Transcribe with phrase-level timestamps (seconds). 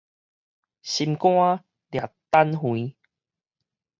[0.03, 0.03] 心
[1.15, 2.95] 肝掠坦橫